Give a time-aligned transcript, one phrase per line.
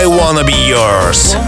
[0.00, 1.47] I Wanna Be Yours.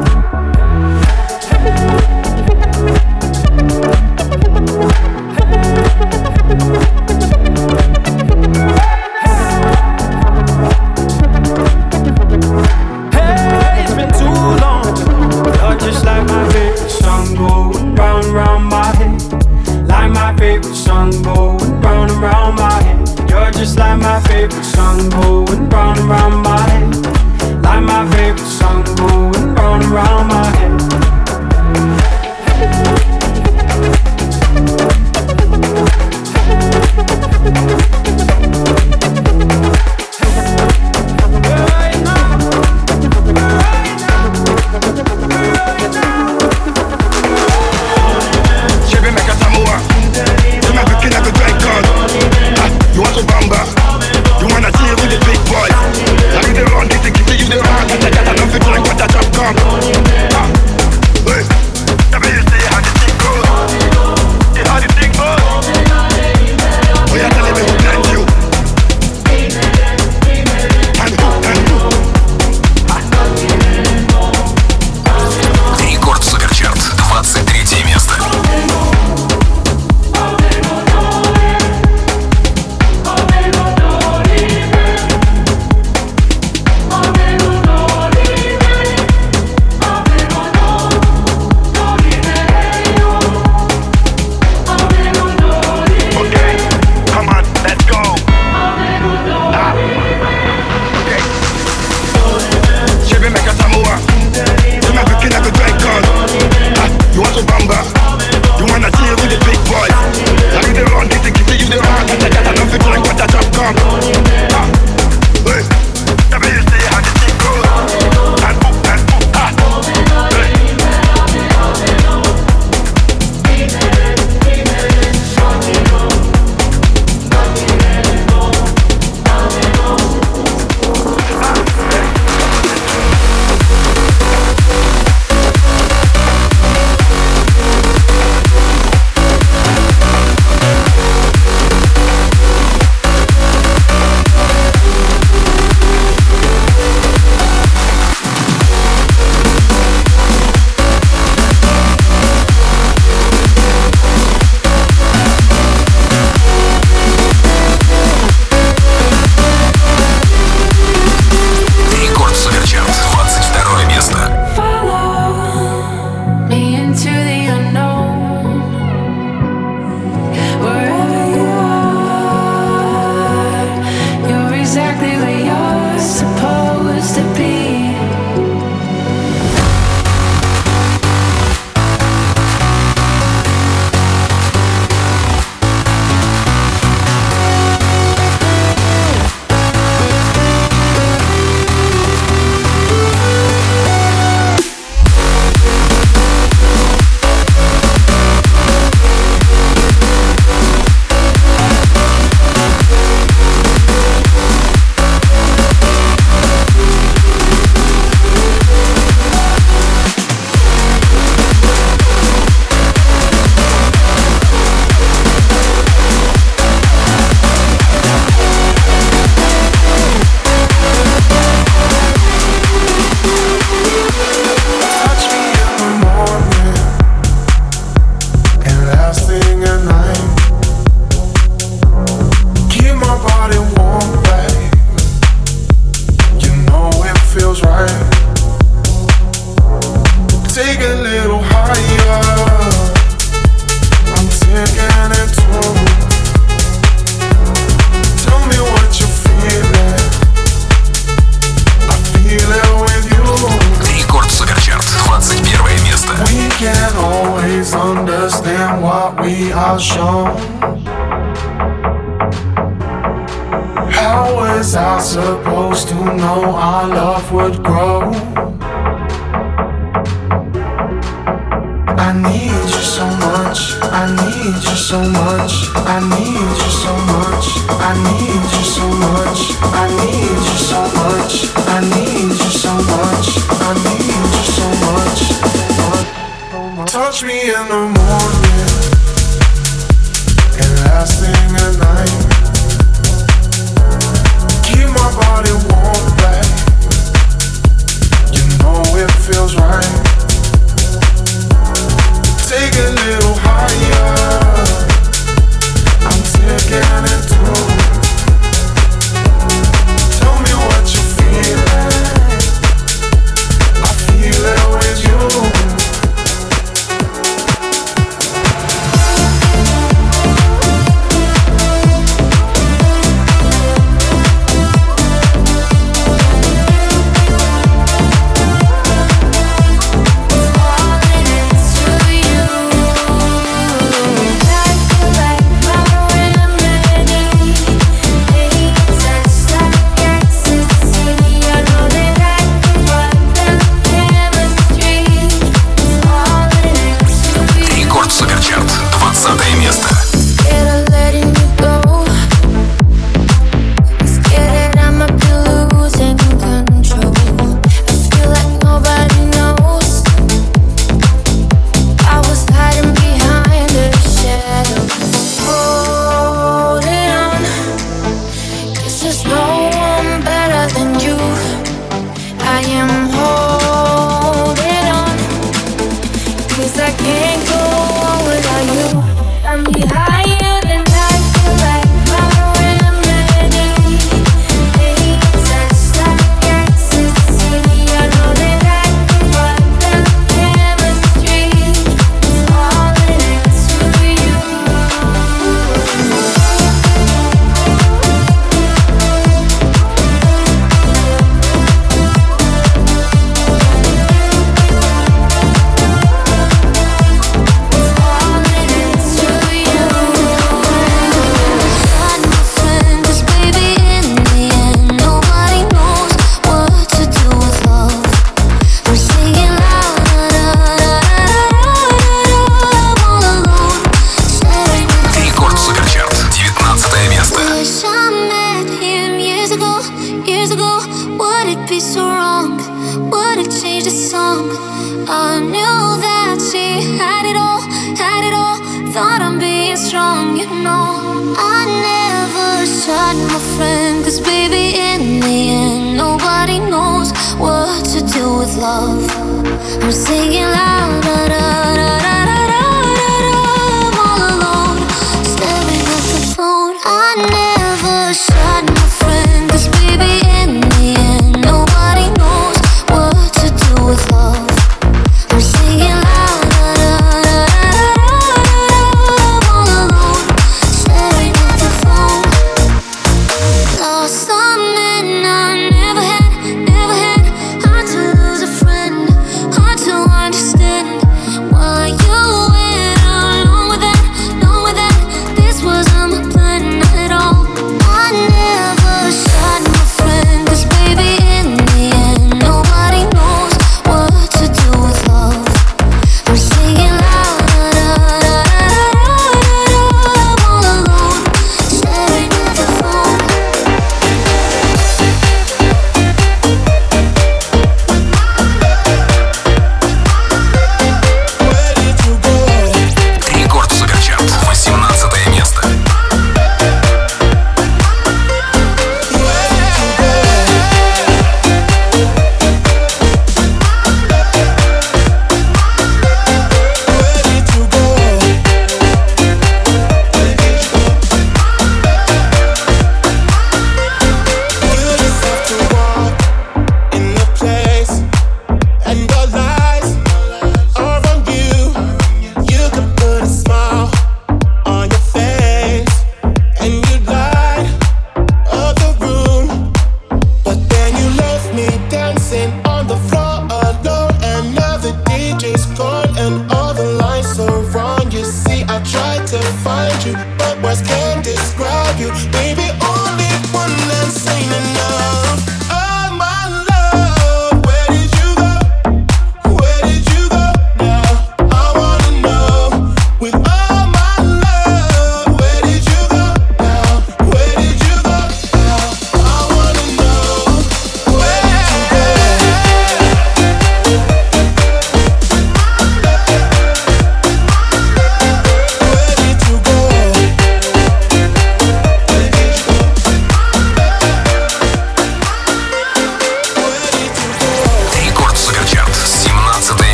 [560.05, 562.09] You, but words can't describe you,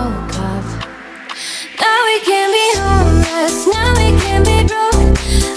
[0.00, 0.36] woke.
[1.80, 5.10] Now we can be homeless, now we can be broke.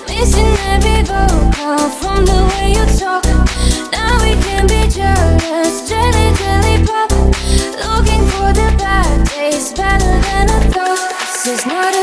[0.09, 3.25] Missing every vocal from the way you talk.
[3.91, 7.11] Now we can be jealous, jelly, jelly pop.
[7.85, 11.11] Looking for the bad days better than I thought.
[11.19, 12.02] This is not a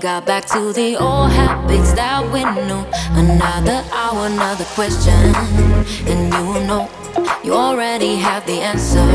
[0.00, 2.82] Got back to the old habits that we knew.
[3.18, 5.34] Another hour, another question.
[6.10, 6.88] And you know,
[7.44, 9.06] you already have the answer.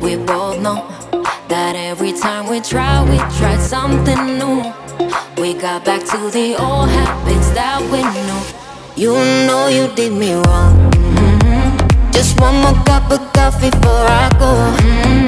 [0.00, 0.86] We both know
[1.48, 4.72] that every time we try, we try something new.
[5.40, 8.42] We got back to the old habits that we knew.
[8.96, 9.14] You
[9.46, 10.90] know you did me wrong.
[10.92, 12.10] Mm-hmm.
[12.10, 14.50] Just one more cup of coffee before I go.
[14.82, 15.27] Mm-hmm.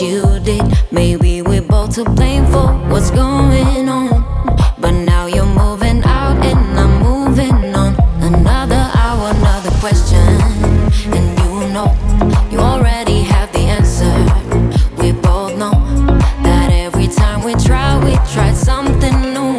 [0.00, 0.62] You did.
[0.90, 4.08] Maybe we're both to blame for what's going on.
[4.78, 7.94] But now you're moving out and I'm moving on.
[8.22, 10.26] Another hour, another question.
[11.12, 11.92] And you know,
[12.50, 14.14] you already have the answer.
[15.02, 15.72] We both know
[16.44, 19.58] that every time we try, we try something new.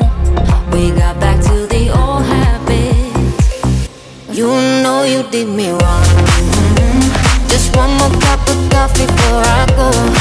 [0.74, 3.88] We got back to the old habits.
[4.30, 4.48] You
[4.82, 6.06] know you did me wrong.
[6.06, 7.48] Mm-hmm.
[7.48, 10.21] Just one more cup of coffee before I go.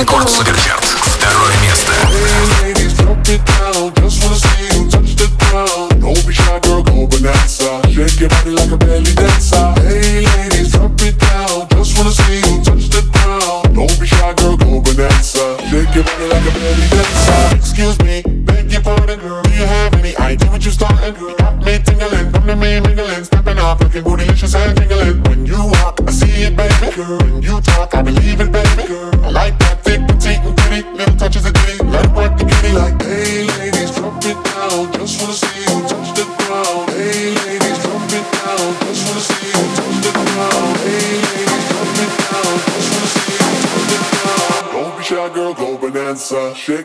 [0.00, 0.82] Рекорд Суперчарт.
[0.82, 1.92] Второе место.
[2.62, 3.92] Hey ladies, drop it down.
[3.96, 6.00] Just wanna see you touch the ground.
[6.00, 7.82] Don't be shy, girl, go bonanza.
[7.92, 9.74] Shake your body like a belly dancer.
[9.82, 11.68] Hey ladies, drop it down.
[11.68, 13.74] Just wanna see you touch the ground.
[13.74, 15.58] Don't be shy, girl, go bonanza.
[15.68, 17.56] Shake your body like a belly dancer.
[17.56, 18.22] Excuse me,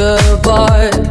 [0.00, 1.01] A